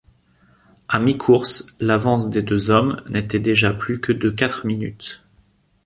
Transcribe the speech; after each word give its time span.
À 0.87 0.97
mi-course, 0.97 1.67
l'avance 1.79 2.27
des 2.31 2.41
deux 2.41 2.71
hommes 2.71 2.99
n'est 3.07 3.21
déjà 3.21 3.71
plus 3.71 4.01
que 4.01 4.11
de 4.11 4.31
quatre 4.31 4.65
minutes. 4.65 5.23